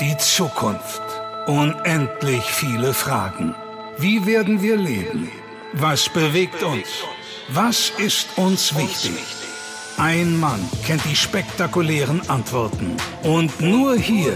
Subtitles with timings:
[0.00, 1.02] Die Zukunft.
[1.46, 3.54] Unendlich viele Fragen.
[3.96, 5.30] Wie werden wir leben?
[5.74, 6.88] Was bewegt uns?
[7.48, 9.12] Was ist uns wichtig?
[9.96, 12.96] Ein Mann kennt die spektakulären Antworten.
[13.22, 14.34] Und nur hier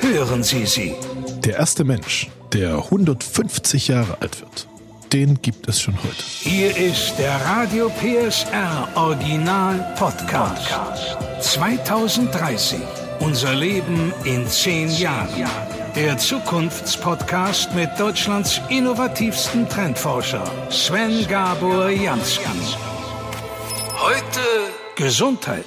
[0.00, 0.96] hören Sie sie.
[1.44, 4.66] Der erste Mensch, der 150 Jahre alt wird,
[5.12, 6.24] den gibt es schon heute.
[6.24, 10.68] Hier ist der Radio PSR Original Podcast.
[11.40, 12.80] 2030.
[13.20, 15.48] Unser Leben in zehn Jahren.
[15.96, 22.44] Der Zukunftspodcast mit Deutschlands innovativsten Trendforscher Sven Gabor Jansky.
[24.00, 24.40] Heute
[24.94, 25.64] Gesundheit.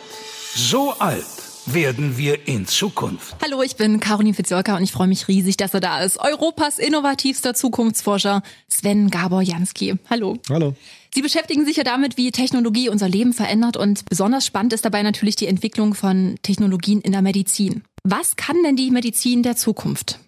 [0.55, 1.40] So alt
[1.73, 3.35] werden wir in Zukunft.
[3.41, 6.19] Hallo, ich bin Caroline Fitzjolka und ich freue mich riesig, dass er da ist.
[6.19, 9.95] Europas innovativster Zukunftsforscher Sven Gabor Jansky.
[10.09, 10.37] Hallo.
[10.49, 10.75] Hallo.
[11.13, 15.03] Sie beschäftigen sich ja damit, wie Technologie unser Leben verändert und besonders spannend ist dabei
[15.03, 17.83] natürlich die Entwicklung von Technologien in der Medizin.
[18.03, 20.19] Was kann denn die Medizin der Zukunft?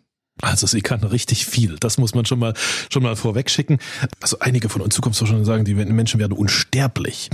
[0.41, 1.77] Also sie kann richtig viel.
[1.79, 2.53] Das muss man schon mal
[2.91, 3.77] schon mal vorweg schicken.
[4.19, 7.29] Also einige von uns Zukunftsforschern sagen, die Menschen werden unsterblich.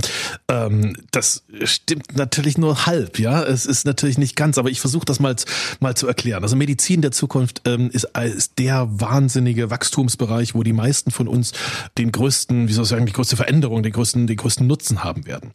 [0.48, 3.42] Ähm, das stimmt natürlich nur halb, ja.
[3.42, 5.34] Es ist natürlich nicht ganz, aber ich versuche das mal
[5.80, 6.42] mal zu erklären.
[6.42, 11.52] Also Medizin der Zukunft ähm, ist, ist der wahnsinnige Wachstumsbereich, wo die meisten von uns
[11.96, 15.26] den größten, wie soll ich sagen, die größte Veränderung, den größten, den größten Nutzen haben
[15.26, 15.52] werden.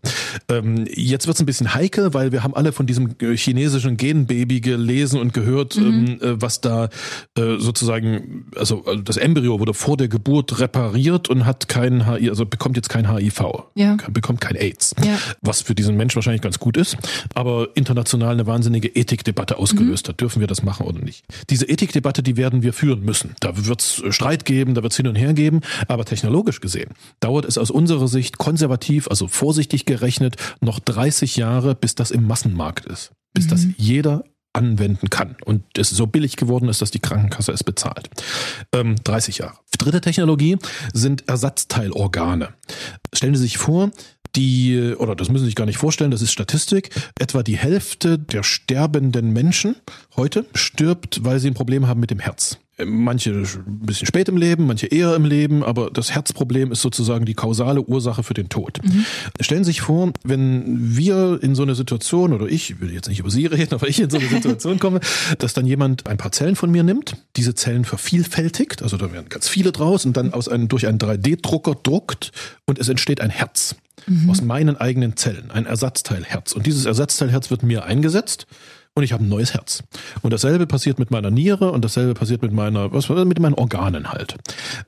[0.49, 3.97] Ähm, jetzt wird es ein bisschen heikel, weil wir haben alle von diesem äh, chinesischen
[3.97, 6.89] Genbaby gelesen und gehört, ähm, äh, was da
[7.37, 12.29] äh, sozusagen, also äh, das Embryo wurde vor der Geburt repariert und hat keinen HIV,
[12.29, 13.41] also bekommt jetzt kein HIV,
[13.75, 13.97] Ja.
[14.11, 15.17] bekommt kein AIDS, Ja.
[15.41, 16.97] was für diesen Mensch wahrscheinlich ganz gut ist,
[17.33, 20.19] aber international eine wahnsinnige Ethikdebatte ausgelöst hat.
[20.21, 21.23] Dürfen wir das machen oder nicht?
[21.49, 23.35] Diese Ethikdebatte, die werden wir führen müssen.
[23.39, 26.91] Da wird es Streit geben, da wird es hin und her geben, aber technologisch gesehen
[27.19, 30.24] dauert es aus unserer Sicht konservativ, also vorsichtig gerechnet,
[30.61, 33.11] noch 30 Jahre, bis das im Massenmarkt ist.
[33.33, 34.23] Bis das jeder
[34.55, 38.09] anwenden kann und es so billig geworden ist, dass die Krankenkasse es bezahlt.
[38.71, 39.57] Ähm, 30 Jahre.
[39.77, 40.57] Dritte Technologie
[40.93, 42.53] sind Ersatzteilorgane.
[43.13, 43.91] Stellen Sie sich vor,
[44.35, 48.17] die, oder das müssen Sie sich gar nicht vorstellen, das ist Statistik, etwa die Hälfte
[48.17, 49.75] der sterbenden Menschen
[50.15, 52.57] heute stirbt, weil sie ein Problem haben mit dem Herz.
[52.83, 57.25] Manche ein bisschen spät im Leben, manche eher im Leben, aber das Herzproblem ist sozusagen
[57.25, 58.79] die kausale Ursache für den Tod.
[59.39, 63.07] Stellen Sie sich vor, wenn wir in so eine Situation, oder ich, ich will jetzt
[63.07, 64.99] nicht über Sie reden, aber ich in so eine Situation komme,
[65.37, 69.29] dass dann jemand ein paar Zellen von mir nimmt, diese Zellen vervielfältigt, also da werden
[69.29, 72.33] ganz viele draus und dann aus einem, durch einen 3D-Drucker druckt
[72.65, 73.75] und es entsteht ein Herz
[74.27, 76.51] aus meinen eigenen Zellen, ein Ersatzteilherz.
[76.51, 78.45] Und dieses Ersatzteilherz wird mir eingesetzt
[78.97, 79.83] und ich habe ein neues Herz.
[80.21, 84.11] Und dasselbe passiert mit meiner Niere und dasselbe passiert mit meiner, was mit meinen Organen
[84.13, 84.35] halt.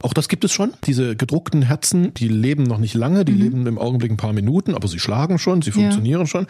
[0.01, 0.73] Auch das gibt es schon.
[0.85, 4.75] Diese gedruckten Herzen, die leben noch nicht lange, die leben im Augenblick ein paar Minuten,
[4.75, 6.47] aber sie schlagen schon, sie funktionieren schon.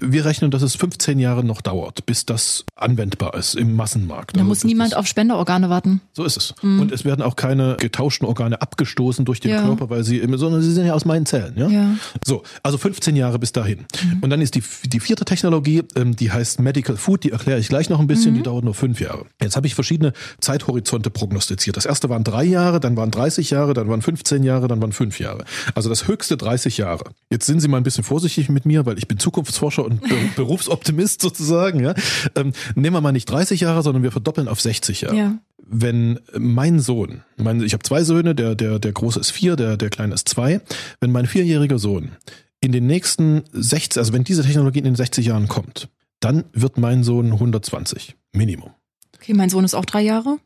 [0.00, 4.36] Wir rechnen, dass es 15 Jahre noch dauert, bis das anwendbar ist im Massenmarkt.
[4.36, 6.00] Da Also muss niemand auf Spenderorgane warten.
[6.12, 6.54] so ist es.
[6.62, 9.62] Und es werden auch keine getauschten Organe abgestoßen durch den Ja.
[9.62, 11.54] Körper, weil sie, im- sondern sie sind ja aus meinen Zellen.
[11.56, 11.68] Ja?
[11.68, 11.94] Ja.
[12.24, 13.86] So, also 15 Jahre bis dahin.
[14.20, 17.68] Und dann ist die, die vierte Technologie, ähm, die heißt Medical Food, die erkläre ich
[17.68, 19.26] gleich noch ein bisschen, die dauert nur fünf Jahre.
[19.42, 21.76] Jetzt habe ich verschiedene Zeithorizonte prognostiziert.
[21.76, 24.92] Das erste waren drei Jahre, dann waren 30 Jahre, dann waren 15 Jahre, dann waren
[24.92, 25.44] fünf Jahre.
[25.74, 27.04] Also das höchste 30 Jahre.
[27.30, 30.16] Jetzt sind Sie mal ein bisschen vorsichtig mit mir, weil ich bin Zukunftsforscher und Be
[30.36, 31.80] Berufsoptimist sozusagen.
[31.80, 31.94] Ja?
[32.36, 35.16] Ähm, nehmen wir mal nicht 30 Jahre, sondern wir verdoppeln auf 60 Jahre.
[35.16, 35.38] Ja.
[35.72, 39.76] wenn mein Sohn, mein, ich habe zwei Söhne, der, der, der große ist vier, der,
[39.76, 40.60] der kleine ist zwei,
[41.00, 42.12] wenn mein vierjähriger Sohn
[42.60, 45.88] in den nächsten 60, also wenn diese Technologie in den 60 Jahren kommt,
[46.20, 48.70] dann wird mein Sohn 120, Minimum.
[49.16, 50.38] Okay, mein Sohn ist auch drei Jahre.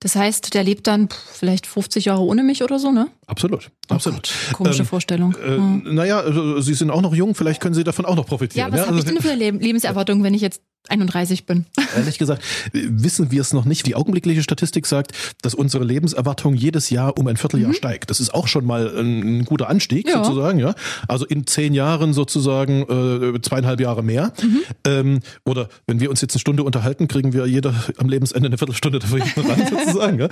[0.00, 3.08] Das heißt, der lebt dann vielleicht 50 Jahre ohne mich oder so, ne?
[3.26, 4.28] Absolut, absolut.
[4.32, 5.36] Oh Gott, komische ähm, Vorstellung.
[5.36, 5.94] Äh, hm.
[5.94, 8.66] Naja, also, Sie sind auch noch jung, vielleicht können Sie davon auch noch profitieren.
[8.66, 8.86] Ja, was ja?
[8.86, 11.66] habe also, ich denn für eine Lebenserwartung, wenn ich jetzt 31 bin.
[11.96, 12.42] Ehrlich gesagt,
[12.72, 13.86] wissen wir es noch nicht.
[13.86, 15.12] Die augenblickliche Statistik sagt,
[15.42, 17.74] dass unsere Lebenserwartung jedes Jahr um ein Vierteljahr mhm.
[17.74, 18.10] steigt.
[18.10, 20.22] Das ist auch schon mal ein, ein guter Anstieg ja.
[20.24, 20.74] sozusagen, ja.
[21.08, 24.32] Also in zehn Jahren sozusagen äh, zweieinhalb Jahre mehr.
[24.42, 24.60] Mhm.
[24.84, 28.58] Ähm, oder wenn wir uns jetzt eine Stunde unterhalten, kriegen wir jeder am Lebensende eine
[28.58, 30.18] Viertelstunde dafür ran sozusagen.
[30.18, 30.28] Ja?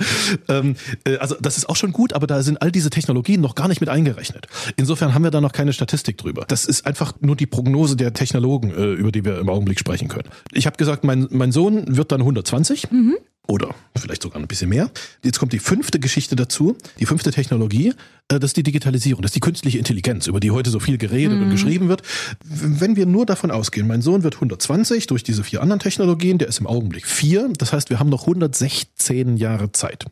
[0.49, 0.75] Ähm,
[1.05, 3.67] äh, also das ist auch schon gut, aber da sind all diese Technologien noch gar
[3.67, 4.47] nicht mit eingerechnet.
[4.75, 6.45] Insofern haben wir da noch keine Statistik drüber.
[6.47, 10.07] Das ist einfach nur die Prognose der Technologen, äh, über die wir im Augenblick sprechen
[10.07, 10.29] können.
[10.51, 12.91] Ich habe gesagt, mein, mein Sohn wird dann 120.
[12.91, 13.17] Mhm.
[13.47, 14.91] Oder vielleicht sogar ein bisschen mehr.
[15.23, 17.89] Jetzt kommt die fünfte Geschichte dazu, die fünfte Technologie,
[18.29, 20.97] äh, das ist die Digitalisierung, das ist die künstliche Intelligenz, über die heute so viel
[20.97, 21.45] geredet mhm.
[21.45, 22.03] und geschrieben wird.
[22.43, 26.47] Wenn wir nur davon ausgehen, mein Sohn wird 120 durch diese vier anderen Technologien, der
[26.47, 30.05] ist im Augenblick vier, das heißt, wir haben noch 116 Jahre Zeit.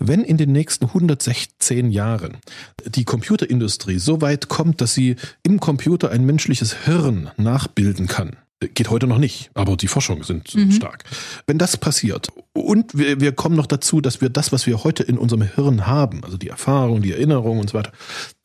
[0.00, 2.38] Wenn in den nächsten 116 Jahren
[2.86, 8.36] die Computerindustrie so weit kommt, dass sie im Computer ein menschliches Hirn nachbilden kann,
[8.68, 10.72] Geht heute noch nicht, aber die Forschungen sind mhm.
[10.72, 11.04] stark.
[11.46, 15.02] Wenn das passiert und wir, wir kommen noch dazu, dass wir das, was wir heute
[15.02, 17.92] in unserem Hirn haben, also die Erfahrung, die Erinnerung und so weiter,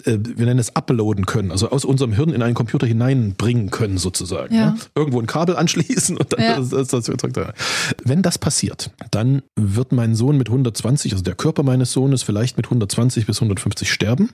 [0.06, 3.98] äh, wir nennen es uploaden können, also aus unserem Hirn in einen Computer hineinbringen können
[3.98, 4.54] sozusagen.
[4.54, 4.68] Ja.
[4.68, 4.75] Ja?
[4.96, 6.60] Irgendwo ein Kabel anschließen und dann ja.
[6.60, 7.12] das, das, das,
[8.04, 12.58] Wenn das passiert, dann wird mein Sohn mit 120, also der Körper meines Sohnes vielleicht
[12.58, 14.30] mit 120 bis 150 sterben,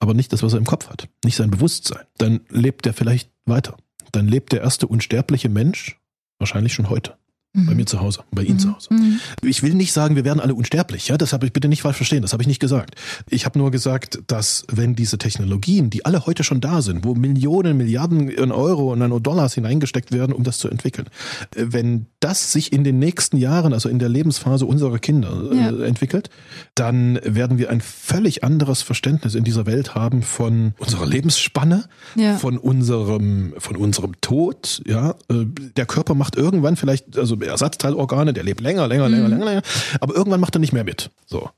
[0.00, 2.04] aber nicht das, was er im Kopf hat, nicht sein Bewusstsein.
[2.18, 3.76] Dann lebt er vielleicht weiter
[4.12, 6.00] dann lebt der erste unsterbliche Mensch
[6.38, 7.17] wahrscheinlich schon heute.
[7.62, 7.66] Mhm.
[7.66, 8.60] Bei mir zu Hause, bei Ihnen mhm.
[8.60, 8.94] zu Hause.
[8.94, 9.20] Mhm.
[9.42, 11.96] Ich will nicht sagen, wir werden alle unsterblich, ja, das habe ich bitte nicht falsch
[11.96, 12.94] verstehen, das habe ich nicht gesagt.
[13.28, 17.14] Ich habe nur gesagt, dass wenn diese Technologien, die alle heute schon da sind, wo
[17.14, 21.08] Millionen, Milliarden in Euro und dann Dollars hineingesteckt werden, um das zu entwickeln,
[21.54, 25.56] äh, wenn das sich in den nächsten Jahren, also in der Lebensphase unserer Kinder äh,
[25.56, 25.84] ja.
[25.84, 26.30] entwickelt,
[26.74, 31.84] dann werden wir ein völlig anderes Verständnis in dieser Welt haben von unserer Lebensspanne,
[32.14, 32.36] ja.
[32.36, 35.10] von unserem, von unserem Tod, ja.
[35.28, 35.46] Äh,
[35.76, 39.30] der Körper macht irgendwann vielleicht, also Ersatzteilorgane, der lebt länger, länger, länger, mhm.
[39.30, 39.62] länger, länger,
[40.00, 41.10] aber irgendwann macht er nicht mehr mit.
[41.26, 41.50] So.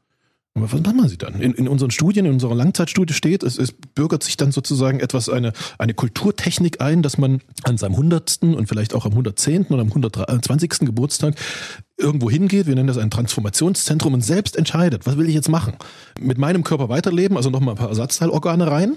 [0.55, 1.41] Aber was machen sie dann?
[1.41, 5.29] In, in unseren Studien, in unserer Langzeitstudie steht, es, es bürgert sich dann sozusagen etwas,
[5.29, 8.39] eine, eine Kulturtechnik ein, dass man an seinem 100.
[8.43, 9.67] und vielleicht auch am 110.
[9.67, 10.81] oder am 120.
[10.81, 11.37] Geburtstag
[12.01, 15.75] irgendwo hingeht, wir nennen das ein Transformationszentrum und selbst entscheidet, was will ich jetzt machen?
[16.19, 18.97] Mit meinem Körper weiterleben, also nochmal ein paar Ersatzteilorgane rein?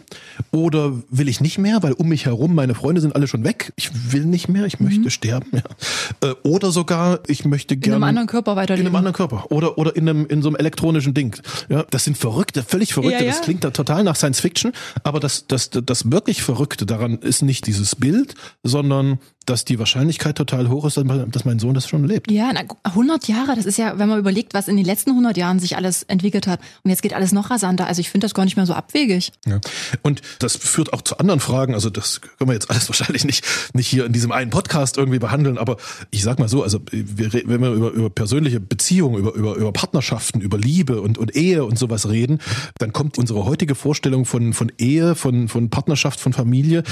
[0.52, 3.74] Oder will ich nicht mehr, weil um mich herum meine Freunde sind alle schon weg?
[3.76, 5.10] Ich will nicht mehr, ich möchte mhm.
[5.10, 5.48] sterben.
[5.54, 6.30] Ja.
[6.30, 7.98] Äh, oder sogar, ich möchte gerne.
[7.98, 8.88] In einem anderen Körper weiterleben.
[8.88, 9.52] In einem anderen Körper.
[9.52, 11.36] Oder, oder in, einem, in so einem elektronischen Ding.
[11.70, 13.20] Ja, das sind Verrückte, völlig Verrückte.
[13.20, 13.32] Ja, ja.
[13.32, 14.72] Das klingt da total nach Science Fiction.
[15.04, 20.38] Aber das, das, das wirklich Verrückte daran ist nicht dieses Bild, sondern dass die Wahrscheinlichkeit
[20.38, 22.32] total hoch ist, dass mein Sohn das schon lebt.
[22.32, 22.52] Ja,
[22.84, 25.76] 100 Jahre, das ist ja, wenn man überlegt, was in den letzten 100 Jahren sich
[25.76, 26.60] alles entwickelt hat.
[26.84, 27.88] Und jetzt geht alles noch rasanter.
[27.88, 29.32] Also ich finde das gar nicht mehr so abwegig.
[29.46, 29.60] Ja.
[30.02, 31.74] Und das führt auch zu anderen Fragen.
[31.74, 35.20] Also das können wir jetzt alles wahrscheinlich nicht, nicht hier in diesem einen Podcast irgendwie
[35.20, 35.58] behandeln.
[35.58, 35.78] Aber
[36.12, 40.42] ich sag mal so, also wenn wir über, über persönliche Beziehungen, über, über, über Partnerschaften,
[40.42, 42.40] über Liebe und, und Ehe und sowas reden,
[42.78, 46.84] dann kommt unsere heutige Vorstellung von, von Ehe, von, von Partnerschaft, von Familie,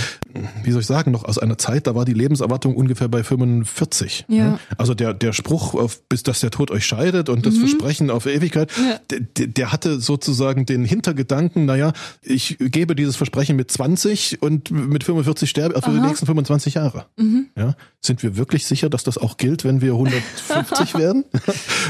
[0.63, 4.25] wie soll ich sagen, noch aus einer Zeit, da war die Lebenserwartung ungefähr bei 45.
[4.27, 4.59] Ja.
[4.77, 7.59] Also der, der Spruch, auf, bis dass der Tod euch scheidet und das mhm.
[7.67, 8.99] Versprechen auf Ewigkeit, ja.
[9.37, 15.03] der, der hatte sozusagen den Hintergedanken, naja, ich gebe dieses Versprechen mit 20 und mit
[15.03, 15.91] 45 sterbe für Aha.
[15.91, 17.05] die nächsten 25 Jahre.
[17.17, 17.47] Mhm.
[17.55, 21.25] Ja, sind wir wirklich sicher, dass das auch gilt, wenn wir 150 werden?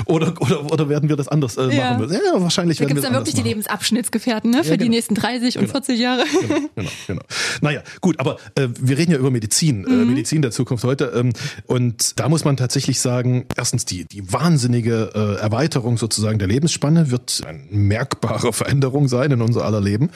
[0.05, 1.93] oder, oder, oder werden wir das anders äh, ja.
[1.93, 2.11] machen?
[2.11, 3.43] Ja, wahrscheinlich da werden wir das dann wirklich machen.
[3.43, 4.63] die Lebensabschnittsgefährten ne?
[4.63, 4.83] für genau.
[4.83, 5.71] die nächsten 30 und genau.
[5.73, 6.23] 40 Jahre.
[6.41, 7.21] Genau, genau, genau.
[7.61, 10.01] Naja, gut, aber äh, wir reden ja über Medizin, äh, mhm.
[10.01, 10.05] äh,
[10.41, 11.05] Medizin der Zukunft heute.
[11.15, 11.33] Ähm,
[11.67, 17.11] und da muss man tatsächlich sagen, erstens die, die wahnsinnige äh, Erweiterung sozusagen der Lebensspanne
[17.11, 20.09] wird eine merkbare Veränderung sein in unser aller Leben.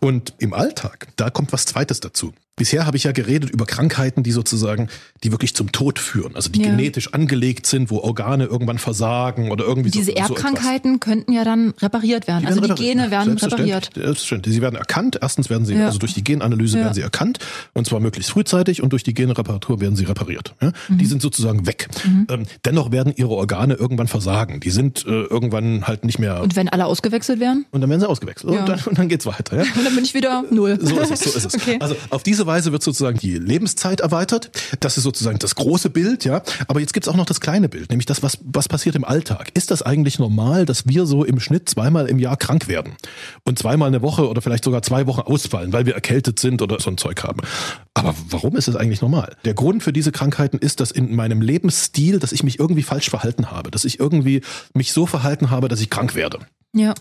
[0.00, 2.32] Und im Alltag, da kommt was Zweites dazu.
[2.56, 4.88] Bisher habe ich ja geredet über Krankheiten, die sozusagen,
[5.22, 6.70] die wirklich zum Tod führen, also die ja.
[6.70, 11.44] genetisch angelegt sind, wo Organe irgendwann versagen oder irgendwie Diese so, Erbkrankheiten so könnten ja
[11.44, 12.40] dann repariert werden.
[12.40, 13.90] Die also die Gene werden repariert.
[13.94, 14.54] Selbstverständlich.
[14.54, 15.18] Sie werden erkannt.
[15.20, 15.84] Erstens werden sie, ja.
[15.84, 16.84] also durch die Genanalyse ja.
[16.84, 17.40] werden sie erkannt
[17.74, 20.54] und zwar möglichst frühzeitig und durch die Genreparatur werden sie repariert.
[20.60, 20.96] Mhm.
[20.96, 21.88] Die sind sozusagen weg.
[22.04, 22.26] Mhm.
[22.30, 24.60] Ähm, dennoch werden ihre Organe irgendwann versagen.
[24.60, 26.40] Die sind äh, irgendwann halt nicht mehr.
[26.40, 27.66] Und wenn alle ausgewechselt werden?
[27.70, 28.50] Und dann werden sie ausgewechselt.
[28.50, 29.58] Und dann, und dann geht's weiter.
[29.58, 29.62] Ja?
[29.76, 30.78] Und dann bin ich wieder null.
[30.80, 31.20] So ist es.
[31.20, 31.56] So ist es.
[31.66, 31.78] Okay.
[31.80, 34.50] Also auf diese Weise wird sozusagen die Lebenszeit erweitert.
[34.80, 36.42] Das ist sozusagen das große Bild, ja.
[36.68, 39.50] Aber jetzt gibt's auch noch das kleine Bild, nämlich das, was, was passiert im Alltag.
[39.54, 42.94] Ist das eigentlich normal, dass wir so im Schnitt zweimal im Jahr krank werden
[43.44, 46.80] und zweimal eine Woche oder vielleicht sogar zwei Wochen ausfallen, weil wir erkältet sind oder
[46.80, 47.40] so ein Zeug haben?
[47.94, 49.36] Aber warum ist es eigentlich normal?
[49.44, 53.10] Der Grund für diese Krankheiten ist, dass in meinem Lebensstil, dass ich mich irgendwie falsch
[53.10, 54.42] verhalten habe, dass ich irgendwie
[54.74, 56.40] mich so verhalten habe, dass ich krank werde.
[56.76, 56.94] Ja.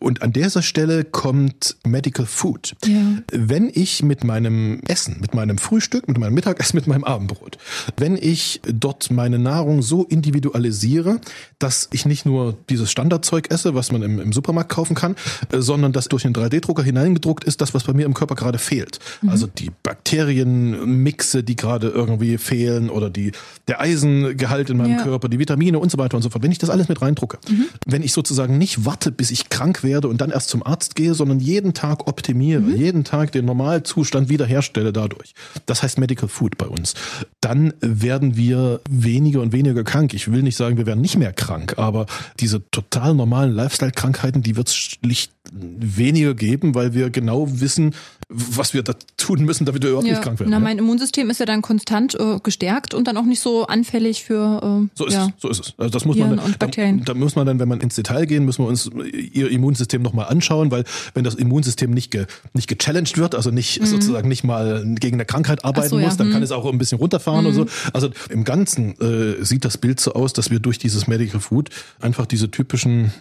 [0.00, 2.74] Und an dieser Stelle kommt Medical Food.
[2.84, 3.00] Ja.
[3.32, 7.58] Wenn ich mit meinem Essen, mit meinem Frühstück, mit meinem Mittagessen, mit meinem Abendbrot,
[7.96, 11.20] wenn ich dort meine Nahrung so individualisiere,
[11.60, 15.14] dass ich nicht nur dieses Standardzeug esse, was man im, im Supermarkt kaufen kann,
[15.52, 18.58] äh, sondern dass durch einen 3D-Drucker hineingedruckt ist, das, was bei mir im Körper gerade
[18.58, 18.98] fehlt.
[19.22, 19.28] Mhm.
[19.28, 23.32] Also die Bakterienmixe, die gerade irgendwie fehlen oder die,
[23.68, 25.02] der Eisengehalt in meinem Ja.
[25.02, 26.42] Körper, die Vitamine und so weiter und so fort.
[26.42, 27.38] Wenn ich das alles mit reindrucke,
[27.86, 31.14] wenn ich sozusagen nicht warte, bis ich krank werde und dann erst zum Arzt gehe,
[31.14, 35.34] sondern jeden Tag optimiere, jeden Tag den Normalzustand wiederherstelle dadurch.
[35.66, 36.94] Das heißt Medical Food bei uns.
[37.40, 40.14] Dann werden wir weniger und weniger krank.
[40.14, 42.06] Ich will nicht sagen, wir werden nicht mehr krank, aber
[42.40, 47.94] diese total normalen Lifestyle-Krankheiten, die wird es schlicht weniger geben, weil wir genau wissen,
[48.34, 50.14] was wir da tun müssen, damit wir überhaupt Ja.
[50.14, 50.50] nicht krank werden.
[50.50, 54.24] Na, mein Immunsystem ist ja dann konstant äh, gestärkt und dann auch nicht so anfällig
[54.24, 55.26] für äh, So ist ja.
[55.26, 55.74] es, so ist es.
[55.76, 56.98] Also das muss Viren man dann, und Bakterien.
[57.04, 60.02] Da, da muss man dann, wenn man ins Detail gehen, müssen wir uns ihr Immunsystem
[60.02, 60.84] nochmal anschauen, weil
[61.14, 65.24] wenn das Immunsystem nicht ge, nicht gechallenged wird, also nicht sozusagen nicht mal gegen eine
[65.24, 65.90] Krankheit arbeiten Mhm.
[65.90, 66.32] so, ja, muss, dann hm.
[66.34, 67.66] kann es auch ein bisschen runterfahren und so.
[67.92, 71.70] Also im Ganzen äh, sieht das Bild so aus, dass wir durch dieses Medical Food
[72.00, 73.12] einfach diese typischen,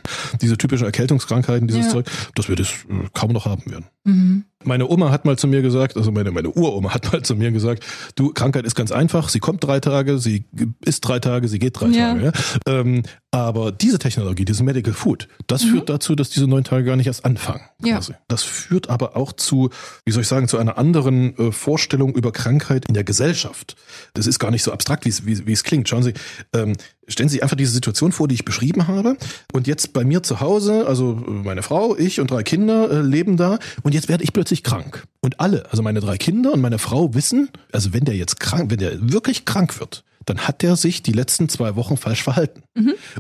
[0.42, 1.92] diese typischen Erkältungskrankheiten, dieses.
[1.92, 3.86] Zeug, dass wir das äh, kaum noch haben werden.
[4.04, 4.46] Mhm.
[4.64, 7.52] Meine Oma hat mal zu mir gesagt, also meine, meine Uroma hat mal zu mir
[7.52, 7.84] gesagt,
[8.16, 10.46] du, Krankheit ist ganz einfach, sie kommt drei Tage, sie
[10.86, 12.14] isst drei Tage, sie geht drei Ja.
[12.14, 12.32] Tage.
[12.68, 12.80] Ja?
[12.80, 16.98] Ähm, aber diese Technologie, dieses Medical Food, das führt dazu, dass diese neun Tage gar
[16.98, 17.62] nicht erst anfangen.
[17.80, 17.88] Mhm.
[17.88, 17.96] Ja.
[17.96, 18.14] Quasi.
[18.28, 19.70] Das führt aber auch zu,
[20.06, 23.76] wie soll ich sagen, zu einer anderen äh, Vorstellung über Krankheit in der Gesellschaft.
[24.14, 25.88] Das ist gar nicht so abstrakt, wie es, wie, wie es klingt.
[25.88, 26.14] Schauen Sie,
[26.54, 26.74] ähm,
[27.12, 29.18] stellen Sie sich einfach diese Situation vor, die ich beschrieben habe.
[29.54, 33.02] Und jetzt bei mir zu Hause, also äh, meine Frau, ich und drei Kinder äh,
[33.02, 33.60] leben da.
[33.84, 35.04] Und jetzt werde ich plötzlich krank.
[35.22, 38.72] Und alle, also meine drei Kinder und meine Frau wissen, also wenn der jetzt krank,
[38.72, 42.64] wenn der wirklich krank wird, dann hat der sich die letzten zwei Wochen falsch verhalten.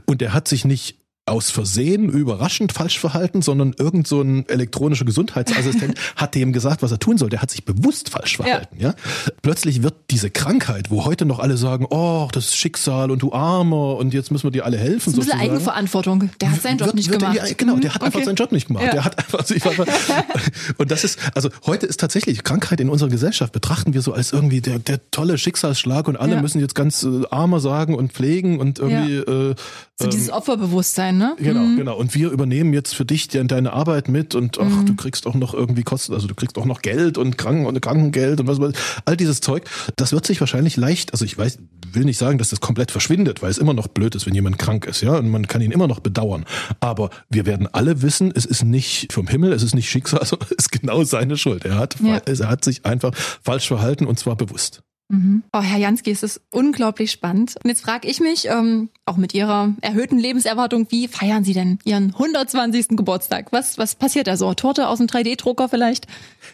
[0.05, 1.00] Und der hat sich nicht
[1.31, 6.91] aus Versehen überraschend falsch verhalten, sondern irgend so ein elektronischer Gesundheitsassistent hat dem gesagt, was
[6.91, 7.29] er tun soll.
[7.29, 8.77] Der hat sich bewusst falsch verhalten.
[8.79, 8.93] Ja.
[9.41, 13.33] Plötzlich wird diese Krankheit, wo heute noch alle sagen, oh, das ist Schicksal und du
[13.33, 15.13] Armer und jetzt müssen wir dir alle helfen.
[15.15, 15.51] Das ist ein bisschen sozusagen.
[15.51, 16.29] Eigenverantwortung.
[16.41, 17.35] Der hat seinen Job Wird- nicht wird- gemacht.
[17.37, 18.25] Ja, genau, der hat einfach Okay.
[18.25, 18.83] seinen Job nicht gemacht.
[18.85, 18.91] Ja.
[18.91, 19.87] Der hat einfach sich einfach,
[20.77, 24.33] und das ist, also heute ist tatsächlich Krankheit in unserer Gesellschaft betrachten wir so als
[24.33, 26.41] irgendwie der, der tolle Schicksalsschlag und alle Ja.
[26.41, 29.55] müssen jetzt ganz äh, armer sagen und pflegen und irgendwie, äh,
[29.99, 31.35] So dieses Opferbewusstsein, ne?
[31.39, 31.97] Genau, genau.
[31.97, 34.85] Und wir übernehmen jetzt für dich de- deine Arbeit mit und ach, Mhm.
[34.87, 37.79] du kriegst auch noch irgendwie Kosten, also du kriegst auch noch Geld und Kranken und
[37.81, 38.73] Krankengeld und was weiß
[39.05, 39.63] all dieses Zeug.
[39.95, 41.59] Das wird sich wahrscheinlich leicht, also ich weiß,
[41.93, 44.57] will nicht sagen, dass das komplett verschwindet, weil es immer noch blöd ist, wenn jemand
[44.57, 46.45] krank ist, ja, und man kann ihn immer noch bedauern.
[46.79, 50.47] Aber wir werden alle wissen, es ist nicht vom Himmel, es ist nicht Schicksal, sondern
[50.51, 51.65] es ist genau seine Schuld.
[51.65, 52.17] Er hat, Ja.
[52.25, 54.81] er hat sich einfach falsch verhalten und zwar bewusst.
[55.11, 55.43] Mhm.
[55.51, 57.55] Oh, Herr Jansky, es ist unglaublich spannend.
[57.61, 61.79] Und jetzt frage ich mich, ähm, auch mit Ihrer erhöhten Lebenserwartung, wie feiern Sie denn
[61.83, 62.95] Ihren 120.
[62.95, 63.47] Geburtstag?
[63.51, 64.53] Was, was passiert da so?
[64.53, 66.07] Torte aus dem 3D-Drucker vielleicht?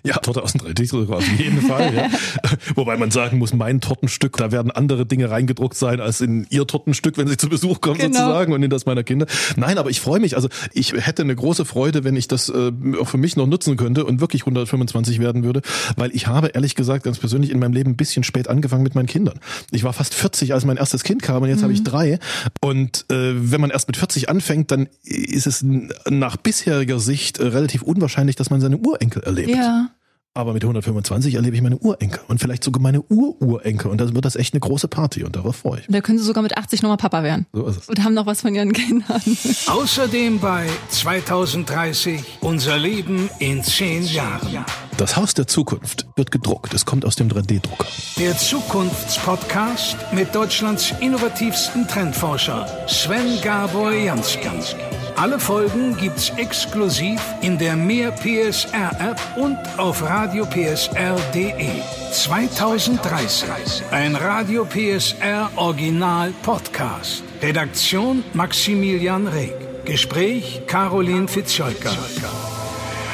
[0.04, 1.94] Ja, Torte aus dem 3D-Drucker auf jeden Fall.
[1.94, 2.10] Ja.
[2.76, 6.66] Wobei man sagen muss, mein Tortenstück, da werden andere Dinge reingedruckt sein als in ihr
[6.66, 8.18] Tortenstück, wenn sie zu Besuch kommen Genau.
[8.20, 9.28] sozusagen und in das meiner Kinder.
[9.56, 10.36] Nein, aber ich freue mich.
[10.36, 13.78] Also ich hätte eine große Freude, wenn ich das äh, auch für mich noch nutzen
[13.78, 15.62] könnte und wirklich 125 werden würde,
[15.96, 18.96] weil ich habe ehrlich gesagt ganz persönlich in meinem Leben ein bisschen spät angefangen mit
[18.96, 19.40] meinen Kindern.
[19.72, 22.20] Ich war fast 40, als mein erstes Kind kam und jetzt habe ich drei.
[22.62, 25.64] Und äh, wenn man erst mit 40 anfängt, dann ist es
[26.10, 29.50] nach bisheriger Sicht äh, relativ unwahrscheinlich, dass man seine Urenkel erlebt.
[29.50, 29.90] Ja.
[30.38, 34.24] Aber mit 125 erlebe ich meine Urenkel und vielleicht sogar meine Ururenkel und dann wird
[34.24, 35.88] das echt eine große Party und darauf freue ich mich.
[35.88, 37.48] Und da können Sie sogar mit 80 nochmal Papa werden.
[37.54, 37.90] So ist es.
[37.90, 39.20] Und haben noch was von Ihren Kindern.
[39.66, 44.66] Außerdem bei 2030 Unser Leben in 10 Jahren.
[44.98, 46.74] Das Haus der Zukunft wird gedruckt.
[46.74, 47.86] Es kommt aus dem 3D-Drucker.
[48.18, 54.50] Der Zukunftspodcast mit Deutschlands innovativsten Trendforscher Sven Gabor Jansky.
[55.16, 61.82] Alle Folgen gibt's exklusiv in der Mehr PSR App und auf radiopsr.de.
[62.12, 63.84] 2030.
[63.92, 67.22] Ein Radio PSR Original Podcast.
[67.44, 69.54] Redaktion Maximilian Reg.
[69.86, 71.96] Gespräch Caroline Fitzscholker.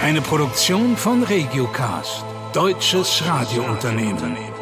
[0.03, 4.52] Eine Produktion von Regiocast, deutsches Radiounternehmen.